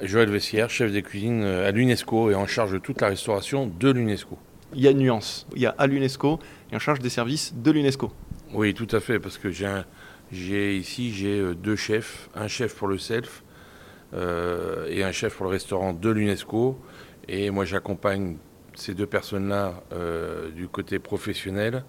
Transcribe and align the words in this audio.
Joël 0.00 0.30
Vessière, 0.30 0.70
chef 0.70 0.92
des 0.92 1.02
cuisines 1.02 1.42
à 1.42 1.70
l'UNESCO 1.70 2.30
et 2.30 2.34
en 2.34 2.46
charge 2.46 2.72
de 2.72 2.78
toute 2.78 3.00
la 3.00 3.08
restauration 3.08 3.66
de 3.66 3.90
l'UNESCO. 3.90 4.38
Il 4.74 4.82
y 4.82 4.88
a 4.88 4.90
une 4.90 4.98
nuance. 4.98 5.46
Il 5.54 5.62
y 5.62 5.66
a 5.66 5.74
à 5.78 5.86
l'UNESCO 5.86 6.38
et 6.72 6.76
en 6.76 6.78
charge 6.78 6.98
des 6.98 7.08
services 7.08 7.54
de 7.54 7.70
l'UNESCO. 7.70 8.12
Oui, 8.52 8.74
tout 8.74 8.88
à 8.90 9.00
fait, 9.00 9.18
parce 9.18 9.38
que 9.38 9.50
j'ai 9.50 10.76
ici 10.76 11.12
j'ai 11.12 11.54
deux 11.54 11.76
chefs, 11.76 12.28
un 12.34 12.48
chef 12.48 12.74
pour 12.74 12.88
le 12.88 12.98
self 12.98 13.42
et 14.12 15.02
un 15.02 15.12
chef 15.12 15.36
pour 15.36 15.46
le 15.46 15.52
restaurant 15.52 15.92
de 15.92 16.10
l'UNESCO. 16.10 16.78
Et 17.28 17.50
moi 17.50 17.64
j'accompagne 17.64 18.36
ces 18.76 18.94
deux 18.94 19.06
personnes-là 19.06 19.82
euh, 19.92 20.50
du 20.50 20.68
côté 20.68 20.98
professionnel, 20.98 21.84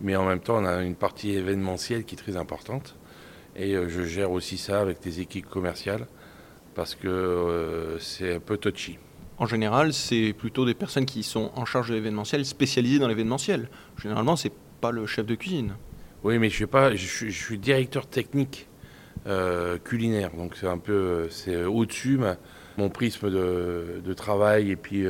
mais 0.00 0.16
en 0.16 0.24
même 0.24 0.40
temps, 0.40 0.58
on 0.58 0.64
a 0.64 0.82
une 0.82 0.94
partie 0.94 1.32
événementielle 1.32 2.04
qui 2.04 2.14
est 2.14 2.18
très 2.18 2.36
importante. 2.36 2.96
Et 3.56 3.74
euh, 3.74 3.88
je 3.88 4.02
gère 4.02 4.30
aussi 4.30 4.58
ça 4.58 4.80
avec 4.80 5.00
des 5.00 5.20
équipes 5.20 5.48
commerciales 5.48 6.06
parce 6.76 6.94
que 6.94 7.08
euh, 7.08 7.98
c'est 7.98 8.34
un 8.34 8.40
peu 8.40 8.56
touchy. 8.58 8.98
En 9.38 9.46
général, 9.46 9.92
c'est 9.92 10.32
plutôt 10.32 10.64
des 10.64 10.74
personnes 10.74 11.06
qui 11.06 11.22
sont 11.22 11.50
en 11.56 11.64
charge 11.64 11.88
de 11.88 11.94
l'événementiel, 11.94 12.44
spécialisées 12.44 13.00
dans 13.00 13.08
l'événementiel. 13.08 13.68
Généralement, 14.00 14.36
c'est 14.36 14.52
pas 14.80 14.92
le 14.92 15.06
chef 15.06 15.26
de 15.26 15.34
cuisine. 15.34 15.74
Oui, 16.22 16.38
mais 16.38 16.48
je 16.48 16.54
suis 16.54 16.66
pas, 16.66 16.94
je 16.94 17.30
suis, 17.30 17.58
directeur 17.58 18.06
technique 18.06 18.68
culinaire, 19.82 20.30
donc 20.36 20.54
c'est 20.54 20.68
un 20.68 20.78
peu, 20.78 21.26
c'est 21.30 21.64
au-dessus 21.64 22.20
mon 22.78 22.88
prisme 22.90 23.28
de, 23.28 24.00
de, 24.04 24.14
travail 24.14 24.70
et 24.70 24.76
puis 24.76 25.04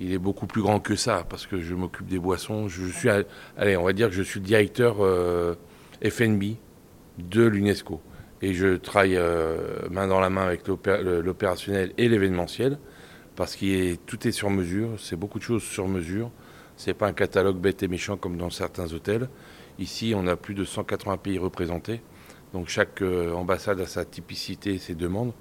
il 0.00 0.12
est 0.12 0.18
beaucoup 0.18 0.46
plus 0.46 0.62
grand 0.62 0.80
que 0.80 0.96
ça 0.96 1.24
parce 1.28 1.46
que 1.46 1.60
je 1.60 1.74
m'occupe 1.74 2.06
des 2.06 2.18
boissons. 2.18 2.68
Je 2.68 2.86
suis, 2.86 3.10
allez, 3.56 3.76
on 3.76 3.84
va 3.84 3.92
dire 3.92 4.08
que 4.08 4.14
je 4.14 4.22
suis 4.22 4.40
le 4.40 4.46
directeur 4.46 4.96
euh, 5.00 5.54
FNB 6.02 6.54
de 7.18 7.44
l'UNESCO 7.44 8.00
et 8.42 8.54
je 8.54 8.76
travaille 8.76 9.16
euh, 9.16 9.88
main 9.90 10.06
dans 10.06 10.20
la 10.20 10.30
main 10.30 10.42
avec 10.42 10.66
l'opérationnel 10.66 11.92
et 11.98 12.08
l'événementiel 12.08 12.78
parce 13.36 13.56
que 13.56 13.94
tout 13.94 14.26
est 14.26 14.32
sur 14.32 14.50
mesure. 14.50 14.90
C'est 14.98 15.16
beaucoup 15.16 15.38
de 15.38 15.44
choses 15.44 15.62
sur 15.62 15.88
mesure. 15.88 16.30
C'est 16.76 16.94
pas 16.94 17.06
un 17.06 17.12
catalogue 17.12 17.58
bête 17.58 17.82
et 17.82 17.88
méchant 17.88 18.16
comme 18.16 18.36
dans 18.36 18.50
certains 18.50 18.92
hôtels. 18.92 19.28
Ici, 19.78 20.14
on 20.16 20.26
a 20.26 20.36
plus 20.36 20.54
de 20.54 20.64
180 20.64 21.18
pays 21.18 21.38
représentés. 21.38 22.02
Donc 22.52 22.68
chaque 22.68 23.02
euh, 23.02 23.32
ambassade 23.32 23.80
a 23.80 23.86
sa 23.86 24.04
typicité 24.04 24.74
et 24.74 24.78
ses 24.78 24.94
demandes. 24.94 25.32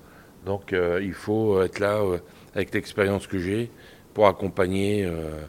Donc 0.46 0.74
il 0.74 1.12
faut 1.12 1.62
être 1.62 1.80
là 1.80 2.02
avec 2.56 2.74
l'expérience 2.74 3.28
que 3.28 3.38
j'ai 3.40 3.70
pour 4.14 4.28
accompagner 4.28 5.06
euh, 5.06 5.46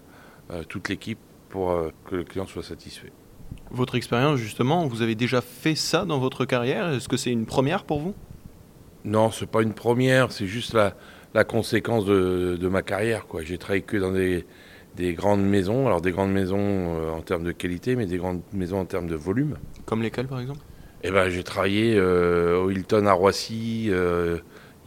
euh, 0.51 0.63
toute 0.65 0.89
l'équipe 0.89 1.19
pour 1.49 1.73
euh, 1.73 1.91
que 2.09 2.17
le 2.17 2.25
client 2.25 2.47
soit 2.47 2.63
satisfait. 2.63 3.13
Votre 3.71 3.95
expérience, 3.95 4.39
justement, 4.39 4.87
vous 4.87 5.03
avez 5.03 5.15
déjà 5.15 5.41
fait 5.41 5.75
ça 5.75 6.05
dans 6.05 6.19
votre 6.19 6.45
carrière? 6.45 6.91
Est-ce 6.91 7.09
que 7.09 7.17
c'est 7.17 7.31
une 7.31 7.47
première 7.47 7.85
pour 7.85 8.01
vous? 8.01 8.15
Non, 9.05 9.31
c'est 9.31 9.49
pas 9.49 9.63
une 9.63 9.73
première, 9.73 10.33
c'est 10.33 10.47
juste 10.47 10.75
la, 10.75 10.95
la 11.35 11.45
conséquence 11.45 12.05
de, 12.05 12.59
de, 12.61 12.69
ma 12.69 12.83
carrière. 12.83 13.27
Quoi. 13.27 13.43
J'ai 13.43 13.59
travaillé 13.59 13.83
que 13.83 13.97
dans 13.97 14.13
des, 14.13 14.45
des, 14.97 15.15
grandes 15.15 15.43
maisons, 15.43 15.87
alors 15.87 16.01
des 16.01 16.11
grandes 16.11 16.33
maisons 16.33 17.15
en 17.15 17.23
termes 17.23 17.45
de 17.45 17.53
qualité, 17.53 17.97
mais 17.97 18.07
des 18.07 18.19
grandes 18.19 18.43
maisons 18.53 18.81
en 18.81 18.85
termes 18.85 19.07
de 19.07 19.15
volume. 19.15 19.57
Comme 19.87 20.03
lesquelles, 20.03 20.27
par 20.27 20.41
exemple? 20.41 20.61
Eh 21.03 21.11
ben, 21.11 21.31
J'ai 21.31 21.45
travaillé 21.45 21.99
au 21.99 22.71
Hilton 22.71 23.07
à 23.07 23.13
Roissy 23.13 23.91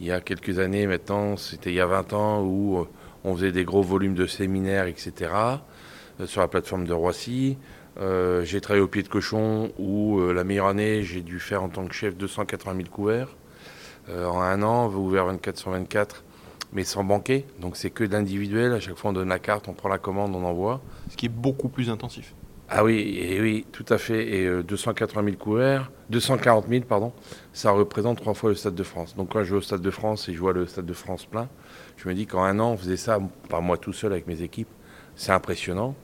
il 0.00 0.06
y 0.06 0.12
a 0.12 0.20
quelques 0.20 0.58
années 0.58 0.86
maintenant, 0.86 1.36
c'était 1.36 1.70
il 1.70 1.76
y 1.76 1.80
a 1.80 1.86
20 1.86 2.12
ans, 2.12 2.42
où 2.42 2.86
on 3.24 3.34
faisait 3.34 3.52
des 3.52 3.64
gros 3.64 3.82
volumes 3.82 4.14
de 4.14 4.26
séminaires, 4.26 4.86
etc. 4.86 5.30
Euh, 6.20 6.26
sur 6.26 6.40
la 6.40 6.48
plateforme 6.48 6.86
de 6.86 6.92
Roissy. 6.92 7.56
Euh, 8.00 8.44
j'ai 8.44 8.60
travaillé 8.60 8.82
au 8.82 8.88
pied 8.88 9.02
de 9.02 9.08
cochon 9.08 9.72
où 9.78 10.18
euh, 10.18 10.32
la 10.32 10.44
meilleure 10.44 10.66
année, 10.66 11.02
j'ai 11.02 11.20
dû 11.20 11.38
faire 11.38 11.62
en 11.62 11.68
tant 11.68 11.86
que 11.86 11.94
chef 11.94 12.16
280 12.16 12.76
000 12.76 12.88
couverts. 12.90 13.36
en 14.10 14.40
un 14.40 14.62
an, 14.62 14.86
on 14.86 14.88
va 14.88 14.98
ouvert 14.98 15.26
24 15.26 15.56
sur 15.56 15.70
24, 15.70 16.24
mais 16.72 16.84
sans 16.84 17.04
banquet. 17.04 17.46
Donc 17.60 17.76
c'est 17.76 17.90
que 17.90 18.04
d'individuel. 18.04 18.72
À 18.72 18.80
chaque 18.80 18.96
fois, 18.96 19.10
on 19.10 19.14
donne 19.14 19.28
la 19.28 19.38
carte, 19.38 19.68
on 19.68 19.72
prend 19.72 19.88
la 19.88 19.98
commande, 19.98 20.34
on 20.34 20.44
envoie. 20.44 20.80
Ce 21.10 21.16
qui 21.16 21.26
est 21.26 21.30
beaucoup 21.30 21.68
plus 21.68 21.88
intensif. 21.88 22.34
Ah 22.68 22.82
oui, 22.82 23.18
et 23.20 23.40
oui, 23.40 23.66
tout 23.72 23.84
à 23.90 23.98
fait. 23.98 24.26
Et 24.26 24.62
280 24.62 25.22
000 25.24 25.36
couverts, 25.36 25.92
240 26.10 26.66
000, 26.68 26.84
pardon, 26.84 27.12
ça 27.52 27.70
représente 27.70 28.18
trois 28.18 28.34
fois 28.34 28.50
le 28.50 28.56
Stade 28.56 28.74
de 28.74 28.82
France. 28.82 29.14
Donc 29.14 29.32
quand 29.32 29.44
je 29.44 29.52
vais 29.52 29.58
au 29.58 29.62
Stade 29.62 29.82
de 29.82 29.90
France 29.90 30.28
et 30.28 30.32
je 30.32 30.40
vois 30.40 30.52
le 30.52 30.66
Stade 30.66 30.86
de 30.86 30.92
France 30.94 31.26
plein, 31.26 31.48
je 31.96 32.08
me 32.08 32.14
dis 32.14 32.26
qu'en 32.26 32.42
un 32.42 32.58
an, 32.58 32.72
on 32.72 32.76
faisait 32.76 32.96
ça, 32.96 33.18
pas 33.48 33.60
moi 33.60 33.76
tout 33.76 33.92
seul 33.92 34.12
avec 34.12 34.26
mes 34.26 34.42
équipes. 34.42 34.68
C'est 35.14 35.32
impressionnant. 35.32 35.94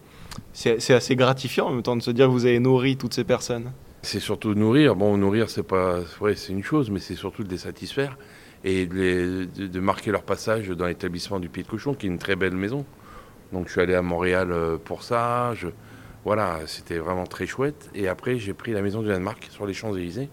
C'est 0.52 0.94
assez 0.94 1.16
gratifiant 1.16 1.68
en 1.68 1.72
même 1.72 1.82
temps 1.82 1.96
de 1.96 2.02
se 2.02 2.10
dire 2.10 2.26
que 2.26 2.32
vous 2.32 2.46
avez 2.46 2.58
nourri 2.58 2.96
toutes 2.96 3.14
ces 3.14 3.24
personnes. 3.24 3.72
C'est 4.02 4.20
surtout 4.20 4.54
nourrir. 4.54 4.96
Bon, 4.96 5.16
nourrir, 5.16 5.50
c'est 5.50 5.62
pas, 5.62 6.00
ouais, 6.20 6.34
c'est 6.34 6.52
une 6.52 6.62
chose, 6.62 6.90
mais 6.90 7.00
c'est 7.00 7.14
surtout 7.14 7.44
de 7.44 7.50
les 7.50 7.58
satisfaire 7.58 8.16
et 8.62 8.86
de, 8.86 9.80
marquer 9.80 10.10
leur 10.10 10.22
passage 10.22 10.68
dans 10.68 10.86
l'établissement 10.86 11.40
du 11.40 11.48
Pied 11.48 11.62
de 11.62 11.68
Cochon, 11.68 11.94
qui 11.94 12.06
est 12.06 12.10
une 12.10 12.18
très 12.18 12.36
belle 12.36 12.54
maison. 12.54 12.84
Donc, 13.52 13.66
je 13.66 13.72
suis 13.72 13.80
allé 13.80 13.94
à 13.94 14.02
Montréal 14.02 14.52
euh, 14.52 14.76
pour 14.76 15.02
ça. 15.02 15.54
Voilà, 16.24 16.58
c'était 16.66 16.98
vraiment 16.98 17.26
très 17.26 17.46
chouette. 17.46 17.90
Et 17.94 18.06
après, 18.08 18.38
j'ai 18.38 18.52
pris 18.52 18.72
la 18.72 18.82
maison 18.82 19.00
du 19.00 19.08
Danemark 19.08 19.48
sur 19.50 19.66
les 19.66 19.72
Champs-Élysées, 19.72 20.28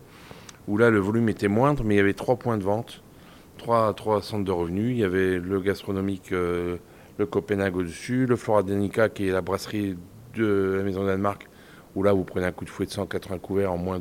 où 0.67 0.77
là, 0.77 0.89
le 0.89 0.99
volume 0.99 1.29
était 1.29 1.47
moindre, 1.47 1.83
mais 1.83 1.95
il 1.95 1.97
y 1.97 2.01
avait 2.01 2.13
trois 2.13 2.35
points 2.35 2.57
de 2.57 2.63
vente 2.63 3.01
trois, 3.57 3.93
trois 3.93 4.21
centres 4.21 4.45
de 4.45 4.51
revenus. 4.51 4.91
Il 4.91 4.97
y 4.97 5.03
avait 5.03 5.39
le 5.39 5.59
gastronomique, 5.59 6.31
euh, 6.31 6.77
le 7.17 7.25
Copenhague 7.25 7.75
au-dessus, 7.75 8.25
le 8.25 8.35
Flora 8.35 8.63
Danica 8.63 9.09
qui 9.09 9.27
est 9.27 9.31
la 9.31 9.41
brasserie 9.41 9.97
de 10.35 10.75
la 10.77 10.83
Maison 10.83 11.05
Danemark, 11.05 11.47
où 11.95 12.03
là 12.03 12.13
vous 12.13 12.23
prenez 12.23 12.45
un 12.45 12.51
coup 12.51 12.65
de 12.65 12.69
fouet 12.69 12.85
de 12.85 12.91
180 12.91 13.39
couverts 13.39 13.71
en 13.71 13.77
moins 13.77 13.99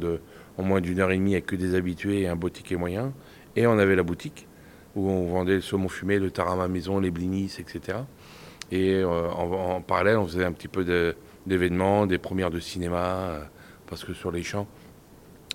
en 0.59 0.62
moins 0.62 0.81
d'une 0.81 1.00
heure 1.00 1.10
et 1.10 1.16
demie 1.16 1.34
avec 1.34 1.47
que 1.47 1.56
des 1.56 1.75
habitués 1.75 2.22
et 2.22 2.28
un 2.28 2.37
beau 2.37 2.49
ticket 2.49 2.77
moyen. 2.77 3.12
Et 3.56 3.66
on 3.66 3.78
avait 3.78 3.97
la 3.97 4.03
boutique 4.03 4.47
où 4.94 5.10
on 5.10 5.31
vendait 5.31 5.56
le 5.56 5.60
saumon 5.60 5.88
fumé, 5.88 6.19
le 6.19 6.31
tarama 6.31 6.69
maison, 6.69 6.99
les 6.99 7.10
blinis, 7.10 7.54
etc. 7.59 7.99
Et 8.72 8.94
euh, 8.94 9.28
en, 9.31 9.81
parallèle, 9.81 10.16
on 10.16 10.27
faisait 10.27 10.44
un 10.44 10.53
petit 10.53 10.69
peu 10.69 10.84
d'événements, 11.47 12.06
des 12.06 12.19
premières 12.19 12.50
de 12.50 12.59
cinéma, 12.59 13.04
euh, 13.04 13.41
parce 13.87 14.04
que 14.04 14.15
sur 14.15 14.33
les 14.33 14.43
champs, 14.43 14.66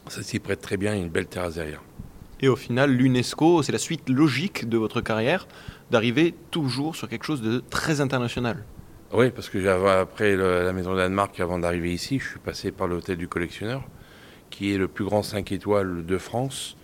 ça 0.08 0.22
s'y 0.24 0.40
prête 0.40 0.62
très 0.62 0.78
bien, 0.78 0.94
il 0.94 1.00
y 1.00 1.02
a 1.02 1.04
une 1.04 1.12
belle 1.12 1.28
terrasse 1.28 1.56
derrière. 1.56 1.82
Et 2.41 2.47
au 2.47 2.56
final, 2.56 2.91
l'UNESCO, 2.91 3.62
c'est 3.62 3.72
la 3.72 3.78
suite 3.78 4.09
logique 4.09 4.68
de 4.68 4.78
votre 4.78 5.02
carrière 5.02 5.47
d'arriver 5.91 6.34
toujours 6.50 6.96
sur 6.96 7.07
quelque 7.07 7.25
chose 7.25 7.41
de 7.41 7.62
très 7.69 8.02
international. 8.02 8.63
Oui, 9.13 9.29
parce 9.29 9.50
que 9.50 9.68
après 9.68 10.35
la 10.35 10.72
Maison 10.74 10.94
de 10.94 10.97
Danemark, 10.97 11.38
avant 11.40 11.59
d'arriver 11.59 11.94
ici, 11.94 12.18
je 12.18 12.30
suis 12.30 12.40
passé 12.40 12.72
par 12.72 12.88
l'Hôtel 12.88 13.18
du 13.18 13.28
Collectionneur, 13.28 13.84
qui 14.50 14.74
est 14.74 14.78
le 14.78 14.88
plus 14.88 15.06
grand 15.06 15.22
5 15.22 15.51
étoiles 15.51 16.06
de 16.06 16.18
France. 16.18 16.78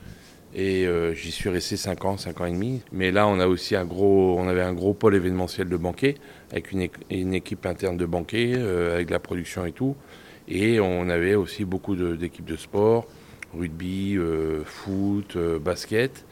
Et 0.53 0.85
euh, 0.85 1.13
j'y 1.13 1.31
suis 1.31 1.50
resté 1.50 1.78
5 1.78 2.06
ans, 2.06 2.17
5 2.17 2.41
ans 2.41 2.46
et 2.46 2.51
demi. 2.51 2.81
Mais 2.91 3.12
là, 3.12 3.28
on 3.28 3.40
a 3.40 3.47
aussi 3.47 3.75
un 3.75 3.85
gros, 3.85 4.38
on 4.40 4.47
avait 4.47 4.62
un 4.62 4.73
gros 4.73 4.94
pôle 4.94 5.16
événementiel 5.16 5.69
de 5.69 5.78
banquets, 5.78 6.16
avec 6.51 6.72
une, 6.72 7.34
équipe 7.34 7.66
interne 7.66 7.97
de 7.97 8.06
banquets, 8.06 8.53
euh, 8.56 8.96
avec 8.96 9.09
la 9.09 9.19
production 9.19 9.66
et 9.66 9.72
tout. 9.72 9.96
Et 10.47 10.79
on 10.79 11.09
avait 11.09 11.35
aussi 11.35 11.66
beaucoup 11.66 11.96
d'équipes 11.96 12.46
de 12.46 12.56
sport, 12.56 13.07
rugby, 13.56 14.16
euh, 14.18 14.63
foot, 14.63 15.35
euh, 15.35 15.59
basket, 15.59 16.25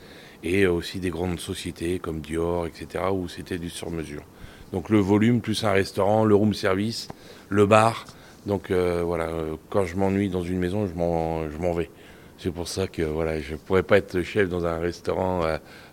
et 0.44 0.68
aussi 0.68 1.00
des 1.00 1.09
grandes 1.09 1.40
sociétés 1.40 2.00
comme 2.00 2.20
Dior, 2.20 2.68
etc., 2.68 3.06
où 3.12 3.28
c'était 3.28 3.58
du 3.58 3.70
sur-mesure. 3.70 4.24
Donc 4.72 4.90
le 4.90 5.00
volume, 5.00 5.42
plus 5.42 5.64
un 5.64 5.72
restaurant, 5.72 6.26
le 6.26 6.36
room 6.36 6.53
service, 6.53 7.08
le 7.50 7.66
bar. 7.66 8.06
Donc 8.46 8.70
euh, 8.70 9.02
voilà, 9.03 9.30
quand 9.70 9.86
je 9.86 9.96
m'ennuie 9.96 10.30
dans 10.30 10.44
une 10.44 10.59
maison, 10.59 10.88
je 10.88 10.94
m'en 10.94 11.74
vais. 11.74 11.90
C'est 12.38 12.52
pour 12.52 12.68
ça 12.68 12.88
que 12.88 13.02
voilà, 13.02 13.40
je 13.40 13.53
ne 13.53 13.58
pourrais 13.58 13.84
pas 13.84 13.97
être 13.97 14.22
chef 14.22 14.50
dans 14.50 14.66
un 14.66 14.78
restaurant 14.78 15.44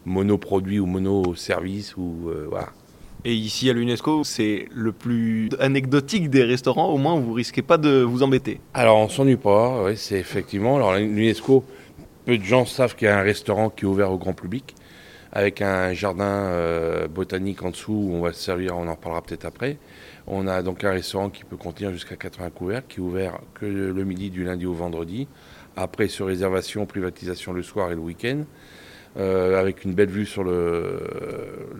monoproduit 0.05 0.81
ou 0.81 0.87
mono-service. 0.87 1.97
Ou, 1.97 2.31
voilà. 2.49 2.71
Et 3.25 3.35
ici 3.35 3.71
à 3.71 3.73
l'UNESCO, 3.73 4.25
c'est 4.25 4.67
le 4.75 4.91
plus 4.91 5.49
anecdotique 5.61 6.29
des 6.29 6.43
restaurants, 6.43 6.89
au 6.89 6.99
moins 6.99 7.15
vous 7.21 7.33
risquez 7.33 7.63
pas 7.63 7.79
de 7.79 8.03
vous 8.03 8.25
embêter. 8.25 8.59
Alors 8.75 8.99
on 8.99 9.09
s'ennuie 9.09 9.37
pas, 9.37 9.85
oui, 9.85 9.97
c'est 9.97 10.19
effectivement. 10.19 10.75
Alors 10.75 10.95
l'UNESCO, 10.95 11.65
peu 12.25 12.37
de 12.37 12.43
gens 12.43 12.67
savent 12.67 12.97
qu'il 12.97 13.07
y 13.07 13.11
a 13.11 13.17
un 13.17 13.23
restaurant 13.23 13.71
qui 13.71 13.85
est 13.85 13.89
ouvert 13.89 14.11
au 14.11 14.19
grand 14.19 14.33
public, 14.33 14.75
avec 15.31 15.63
un 15.63 15.93
jardin 15.93 16.25
euh, 16.25 17.07
botanique 17.07 17.63
en 17.63 17.71
dessous 17.71 17.93
où 17.93 18.15
on 18.15 18.23
va 18.23 18.33
se 18.33 18.43
servir, 18.43 18.77
on 18.77 18.89
en 18.89 18.97
parlera 18.97 19.23
peut-être 19.23 19.45
après. 19.45 19.79
On 20.27 20.49
a 20.49 20.63
donc 20.63 20.83
un 20.83 20.91
restaurant 20.91 21.31
qui 21.31 21.45
peut 21.45 21.57
contenir 21.57 21.93
jusqu'à 21.93 22.17
80 22.17 22.51
couverts, 22.51 22.83
qui 22.89 22.99
est 22.99 23.03
ouvert 23.03 23.39
que 23.55 23.67
le 23.67 24.05
midi 24.05 24.31
du 24.31 24.43
lundi 24.43 24.67
au 24.67 24.75
vendredi. 24.75 25.29
Après, 25.77 26.09
sur 26.09 26.27
réservation, 26.27 26.87
privatisation 26.87 27.53
le 27.53 27.63
soir 27.63 27.93
et 27.93 27.95
le 27.95 28.01
week-end. 28.01 28.45
Euh, 29.19 29.61
avec 29.61 29.85
une 29.85 29.93
belle 29.93 30.09
vue 30.09 30.25
sur 30.25 30.43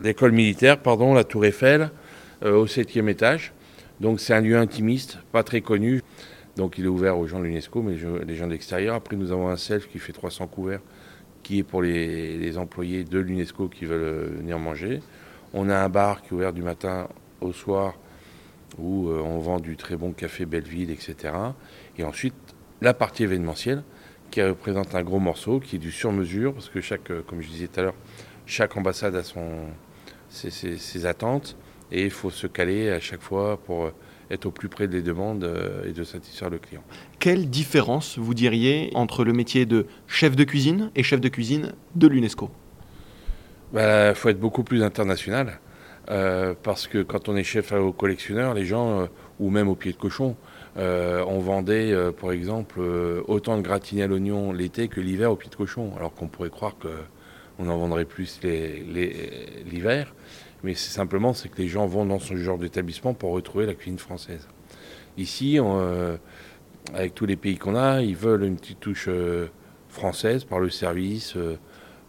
l'école 0.03 0.31
militaire, 0.33 0.77
pardon, 0.77 1.15
la 1.15 1.23
tour 1.23 1.45
Eiffel, 1.45 1.89
euh, 2.43 2.55
au 2.55 2.67
septième 2.67 3.09
étage. 3.09 3.53
Donc 3.99 4.19
c'est 4.19 4.35
un 4.35 4.41
lieu 4.41 4.55
intimiste, 4.55 5.17
pas 5.31 5.41
très 5.41 5.61
connu. 5.61 6.03
Donc 6.57 6.77
il 6.77 6.85
est 6.85 6.89
ouvert 6.89 7.17
aux 7.17 7.25
gens 7.25 7.39
de 7.39 7.45
l'UNESCO, 7.45 7.81
mais 7.81 7.95
les 8.25 8.35
gens 8.35 8.47
d'extérieur. 8.47 8.93
Après 8.93 9.15
nous 9.15 9.31
avons 9.31 9.49
un 9.49 9.57
self 9.57 9.89
qui 9.89 9.97
fait 9.97 10.13
300 10.13 10.45
couverts, 10.45 10.81
qui 11.41 11.59
est 11.59 11.63
pour 11.63 11.81
les, 11.81 12.55
employés 12.59 13.03
de 13.03 13.17
l'UNESCO 13.17 13.67
qui 13.67 13.85
veulent 13.85 14.01
euh, 14.03 14.29
venir 14.37 14.59
manger. 14.59 14.99
On 15.55 15.69
a 15.69 15.77
un 15.77 15.89
bar 15.89 16.21
qui 16.21 16.29
est 16.29 16.33
ouvert 16.33 16.53
du 16.53 16.61
matin 16.61 17.07
au 17.41 17.51
soir, 17.51 17.95
où 18.77 19.09
on 19.09 19.37
vend 19.37 19.59
du 19.59 19.75
très 19.77 19.95
bon 19.95 20.13
café 20.13 20.45
Belleville, 20.47 20.89
etc. 20.89 21.33
Et 21.97 22.03
ensuite 22.03 22.33
la 22.81 22.95
partie 22.95 23.21
événementielle 23.21 23.83
qui 24.33 24.41
représente 24.41 24.95
un 24.95 25.03
gros 25.03 25.19
morceau, 25.19 25.59
qui 25.59 25.75
est 25.75 25.79
du 25.79 25.91
sur-mesure, 25.91 26.53
parce 26.53 26.67
que 26.67 26.81
chaque, 26.81 27.11
comme 27.27 27.41
je 27.41 27.49
disais 27.49 27.67
tout 27.67 27.79
à 27.79 27.83
l'heure, 27.83 27.93
chaque 28.47 28.75
ambassade 28.75 29.15
a 29.15 29.21
son, 29.21 29.67
ses, 30.29 31.05
attentes, 31.05 31.55
et 31.91 32.03
il 32.03 32.09
faut 32.09 32.31
se 32.31 32.47
caler 32.47 32.89
à 32.89 32.99
chaque 32.99 33.21
fois 33.21 33.57
pour 33.57 33.91
être 34.31 34.47
au 34.47 34.51
plus 34.51 34.69
près 34.69 34.87
des 34.87 35.03
demandes 35.03 35.47
et 35.85 35.91
de 35.91 36.03
satisfaire 36.03 36.49
le 36.49 36.57
client. 36.57 36.81
Quelle 37.19 37.47
différence 37.47 38.17
vous 38.17 38.33
diriez 38.33 38.89
entre 38.95 39.23
le 39.23 39.33
métier 39.33 39.67
de 39.67 39.85
chef 40.07 40.35
de 40.35 40.43
cuisine 40.43 40.89
et 40.95 41.03
chef 41.03 41.21
de 41.21 41.29
cuisine 41.29 41.73
de 41.93 42.07
l'UNESCO? 42.07 42.49
Il 43.71 43.75
bah, 43.75 44.15
faut 44.15 44.29
être 44.29 44.39
beaucoup 44.39 44.63
plus 44.63 44.81
international. 44.81 45.59
Euh, 46.09 46.53
parce 46.61 46.87
que 46.87 47.01
quand 47.01 47.29
on 47.29 47.35
est 47.35 47.43
chef 47.43 47.71
au 47.71 47.93
collectionneur, 47.93 48.53
les 48.53 48.65
gens, 48.65 49.01
euh, 49.01 49.05
ou 49.39 49.49
même 49.49 49.69
au 49.69 49.75
pied 49.75 49.91
de 49.93 49.97
cochon, 49.97 50.35
euh, 50.77 51.23
on 51.27 51.39
vendait, 51.39 51.93
par 52.19 52.31
exemple, 52.31 52.79
autant 53.27 53.57
de 53.57 53.61
gratinés 53.61 54.03
à 54.03 54.07
l'oignon 54.07 54.51
l'été 54.51 54.87
que 54.87 55.01
l'hiver 55.01 55.31
au 55.31 55.35
pied 55.35 55.49
de 55.49 55.55
cochon, 55.55 55.91
alors 55.97 56.13
qu'on 56.13 56.27
pourrait 56.27 56.49
croire 56.49 56.75
qu'on 56.77 57.67
en 57.69 57.77
vendrait 57.77 58.05
plus 58.05 58.39
l'hiver. 58.43 60.13
Mais 60.63 60.75
c'est 60.75 60.91
simplement 60.91 61.33
que 61.33 61.61
les 61.61 61.67
gens 61.67 61.85
vont 61.85 62.05
dans 62.05 62.19
ce 62.19 62.35
genre 62.37 62.57
d'établissement 62.57 63.13
pour 63.13 63.31
retrouver 63.31 63.65
la 63.65 63.73
cuisine 63.73 63.99
française. 63.99 64.47
Ici, 65.17 65.59
avec 66.93 67.13
tous 67.13 67.25
les 67.25 67.35
pays 67.35 67.57
qu'on 67.57 67.75
a, 67.75 68.01
ils 68.01 68.15
veulent 68.15 68.43
une 68.43 68.55
petite 68.55 68.79
touche 68.79 69.09
française 69.89 70.43
par 70.45 70.59
le 70.59 70.69
service. 70.69 71.37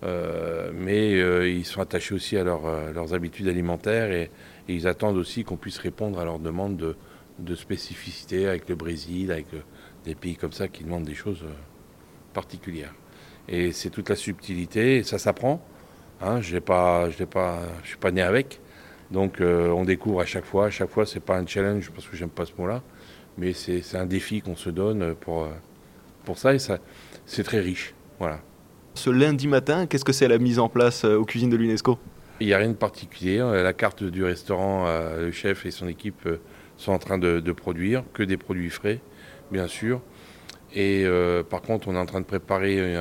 Euh, 0.04 0.70
mais 0.74 1.14
euh, 1.14 1.48
ils 1.48 1.64
sont 1.64 1.80
attachés 1.80 2.14
aussi 2.14 2.36
à 2.36 2.40
euh, 2.40 2.92
leurs 2.92 3.14
habitudes 3.14 3.48
alimentaires 3.48 4.10
et, 4.10 4.30
ils 4.66 4.86
attendent 4.86 5.18
aussi 5.18 5.44
qu'on 5.44 5.56
puisse 5.56 5.76
répondre 5.76 6.18
à 6.18 6.24
leurs 6.24 6.38
demandes 6.38 6.78
de, 6.78 6.96
de 7.38 7.54
spécificité 7.54 8.46
avec 8.46 8.68
le 8.68 8.74
Brésil, 8.74 9.32
avec 9.32 9.46
des 10.04 10.14
pays 10.14 10.36
comme 10.36 10.52
ça 10.52 10.68
qui 10.68 10.84
demandent 10.84 11.04
des 11.04 11.14
choses 11.14 11.44
particulières. 12.32 12.94
Et 13.48 13.72
c'est 13.72 13.90
toute 13.90 14.08
la 14.08 14.16
subtilité, 14.16 14.98
et 14.98 15.02
ça 15.02 15.18
s'apprend. 15.18 15.64
Hein, 16.20 16.40
je 16.40 16.56
ne 16.56 16.60
suis 17.82 17.96
pas 17.98 18.10
né 18.10 18.22
avec. 18.22 18.60
Donc 19.10 19.40
on 19.40 19.84
découvre 19.84 20.20
à 20.20 20.26
chaque 20.26 20.44
fois. 20.44 20.66
À 20.66 20.70
chaque 20.70 20.90
fois, 20.90 21.06
c'est 21.06 21.20
pas 21.20 21.36
un 21.36 21.46
challenge 21.46 21.90
parce 21.90 22.06
que 22.06 22.16
j'aime 22.16 22.30
pas 22.30 22.46
ce 22.46 22.52
mot-là, 22.56 22.82
mais 23.36 23.52
c'est 23.52 23.96
un 23.96 24.06
défi 24.06 24.40
qu'on 24.40 24.56
se 24.56 24.70
donne 24.70 25.14
pour, 25.14 25.48
pour 26.24 26.38
ça 26.38 26.54
et 26.54 26.58
ça, 26.58 26.78
c'est 27.26 27.42
très 27.42 27.60
riche. 27.60 27.94
Voilà. 28.18 28.40
Ce 28.94 29.10
lundi 29.10 29.48
matin, 29.48 29.86
qu'est-ce 29.86 30.04
que 30.04 30.12
c'est 30.12 30.28
la 30.28 30.38
mise 30.38 30.60
en 30.60 30.68
place 30.68 31.04
euh, 31.04 31.16
aux 31.16 31.24
cuisines 31.24 31.50
de 31.50 31.56
l'UNESCO? 31.56 31.98
Il 32.38 32.46
n'y 32.46 32.52
a 32.52 32.58
rien 32.58 32.68
de 32.68 32.74
particulier. 32.74 33.40
Euh, 33.40 33.62
la 33.62 33.72
carte 33.72 34.04
du 34.04 34.22
restaurant, 34.22 34.86
euh, 34.86 35.26
le 35.26 35.32
chef 35.32 35.66
et 35.66 35.72
son 35.72 35.88
équipe 35.88 36.28
sont 36.76 36.92
en 36.92 36.98
train 36.98 37.18
de, 37.18 37.52
produire 37.52 38.04
que 38.12 38.22
des 38.22 38.36
produits 38.36 38.70
frais, 38.70 39.00
bien 39.50 39.66
sûr. 39.66 40.00
Et 40.74 41.06
par 41.48 41.62
contre, 41.62 41.88
on 41.88 41.94
est 41.94 41.98
en 41.98 42.06
train 42.06 42.20
de 42.20 42.26
préparer 42.26 42.96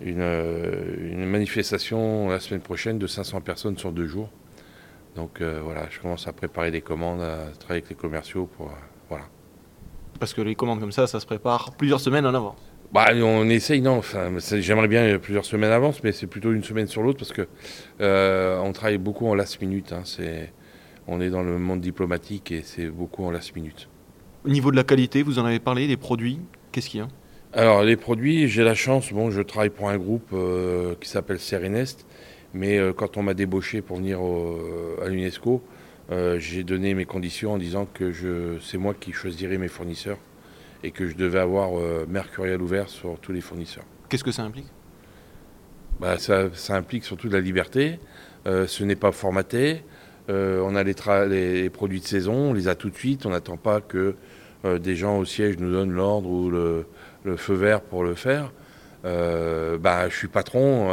une, 0.00 1.26
manifestation 1.26 2.28
la 2.28 2.40
semaine 2.40 2.62
prochaine 2.62 2.98
de 2.98 3.06
500 3.06 3.42
personnes 3.42 3.76
sur 3.76 3.92
deux 3.92 4.06
jours. 4.06 4.30
Donc 5.14 5.42
voilà, 5.42 5.86
je 5.90 6.00
commence 6.00 6.26
à 6.26 6.32
préparer 6.32 6.70
des 6.70 6.80
commandes, 6.80 7.20
à 7.20 7.50
travailler 7.58 7.82
avec 7.82 7.90
les 7.90 7.96
commerciaux 7.96 8.48
pour 8.56 8.72
voilà. 9.08 9.26
Parce 10.18 10.34
que 10.34 10.40
les 10.40 10.54
commandes 10.54 10.80
comme 10.80 10.92
ça, 10.92 11.06
ça 11.06 11.20
se 11.20 11.26
prépare 11.26 11.72
plusieurs 11.76 12.00
semaines 12.00 12.26
en 12.26 12.34
avant. 12.34 12.56
Bah, 12.92 13.08
on 13.14 13.48
essaye, 13.50 13.82
non. 13.82 14.00
J'aimerais 14.54 14.88
bien 14.88 15.18
plusieurs 15.18 15.44
semaines 15.44 15.72
avance, 15.72 16.02
mais 16.02 16.12
c'est 16.12 16.26
plutôt 16.26 16.52
une 16.52 16.64
semaine 16.64 16.86
sur 16.86 17.02
l'autre 17.02 17.18
parce 17.18 17.32
que 17.32 17.46
euh, 18.00 18.58
on 18.60 18.72
travaille 18.72 18.98
beaucoup 18.98 19.26
en 19.28 19.34
last 19.34 19.60
minute. 19.60 19.92
Hein. 19.92 20.02
On 21.08 21.20
est 21.20 21.30
dans 21.30 21.42
le 21.42 21.58
monde 21.58 21.80
diplomatique 21.80 22.52
et 22.52 22.62
c'est 22.62 22.86
beaucoup 22.86 23.24
en 23.24 23.30
last 23.30 23.56
minute. 23.56 23.88
Au 24.44 24.50
niveau 24.50 24.70
de 24.70 24.76
la 24.76 24.84
qualité, 24.84 25.22
vous 25.22 25.38
en 25.38 25.44
avez 25.44 25.58
parlé, 25.58 25.88
des 25.88 25.96
produits, 25.96 26.38
qu'est-ce 26.70 26.88
qu'il 26.88 27.00
y 27.00 27.02
a? 27.02 27.08
Alors, 27.52 27.82
les 27.82 27.96
produits, 27.96 28.46
j'ai 28.46 28.62
la 28.62 28.74
chance, 28.74 29.12
bon, 29.12 29.30
je 29.30 29.42
travaille 29.42 29.70
pour 29.70 29.88
un 29.88 29.96
groupe 29.96 30.28
euh, 30.32 30.94
qui 31.00 31.08
s'appelle 31.08 31.40
Serenest, 31.40 32.06
mais 32.54 32.78
euh, 32.78 32.92
quand 32.92 33.16
on 33.16 33.22
m'a 33.22 33.34
débauché 33.34 33.82
pour 33.82 33.96
venir 33.96 34.20
à 35.02 35.08
l'UNESCO, 35.08 35.62
j'ai 36.38 36.62
donné 36.62 36.94
mes 36.94 37.04
conditions 37.04 37.54
en 37.54 37.58
disant 37.58 37.86
que 37.92 38.58
c'est 38.62 38.78
moi 38.78 38.94
qui 38.94 39.12
choisirais 39.12 39.58
mes 39.58 39.68
fournisseurs 39.68 40.18
et 40.82 40.90
que 40.90 41.06
je 41.06 41.16
devais 41.16 41.38
avoir 41.38 41.78
euh, 41.78 42.06
Mercurial 42.08 42.62
ouvert 42.62 42.88
sur 42.88 43.18
tous 43.18 43.32
les 43.32 43.40
fournisseurs. 43.40 43.84
Qu'est-ce 44.08 44.24
que 44.24 44.32
ça 44.32 44.42
implique? 44.42 44.66
Bah, 46.00 46.16
ça, 46.18 46.48
implique 46.70 47.04
surtout 47.04 47.28
de 47.28 47.34
la 47.34 47.40
liberté. 47.40 47.98
Euh, 48.46 48.66
ce 48.66 48.84
n'est 48.84 48.96
pas 48.96 49.12
formaté. 49.12 49.82
Euh, 50.28 50.60
on 50.62 50.74
a 50.74 50.82
les, 50.82 51.70
produits 51.70 52.00
de 52.00 52.06
saison, 52.06 52.50
on 52.50 52.52
les 52.52 52.68
a 52.68 52.74
tout 52.74 52.90
de 52.90 52.96
suite. 52.96 53.26
On 53.26 53.30
n'attend 53.30 53.56
pas 53.56 53.80
que 53.80 54.14
des 54.64 54.96
gens 54.96 55.18
au 55.18 55.24
siège 55.24 55.56
nous 55.58 55.70
donnent 55.70 55.92
l'ordre 55.92 56.28
ou 56.28 56.50
le, 56.50 56.84
feu 57.36 57.54
vert 57.54 57.80
pour 57.80 58.02
le 58.02 58.14
faire. 58.14 58.52
bah, 59.04 60.08
je 60.08 60.14
suis 60.16 60.28
patron, 60.28 60.90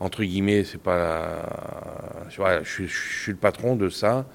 entre 0.00 0.22
guillemets, 0.22 0.64
c'est 0.64 0.80
pas. 0.80 2.24
je, 2.28 2.84
suis 2.86 3.32
le 3.32 3.38
patron 3.38 3.76
de 3.76 3.88
ça 3.88 4.26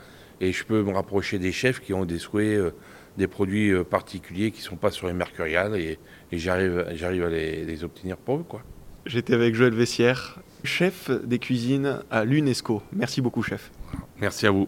et 0.41 0.51
je 0.51 0.65
peux 0.65 0.83
me 0.83 0.91
rapprocher 0.91 1.39
des 1.39 1.51
chefs 1.51 1.79
qui 1.79 1.93
ont 1.93 2.05
des 2.05 2.19
souhaits 2.19 2.73
des 3.17 3.27
produits 3.27 3.71
euh, 3.71 3.83
particuliers 3.83 4.51
qui 4.51 4.59
ne 4.59 4.65
sont 4.65 4.75
pas 4.75 4.91
sur 4.91 5.07
les 5.07 5.13
mercuriales 5.13 5.75
et, 5.75 5.99
j'arrive, 6.31 6.85
j'arrive 6.93 7.25
à 7.25 7.29
les, 7.29 7.83
obtenir 7.83 8.17
pour 8.17 8.37
eux. 8.37 8.45
Quoi. 8.47 8.61
J'étais 9.05 9.33
avec 9.33 9.55
Joël 9.55 9.73
Vessière, 9.73 10.39
chef 10.63 11.09
des 11.11 11.39
cuisines 11.39 11.99
à 12.09 12.23
l'UNESCO. 12.23 12.81
Merci 12.93 13.21
beaucoup, 13.21 13.43
chef. 13.43 13.71
Merci 14.19 14.47
à 14.47 14.51
vous. 14.51 14.67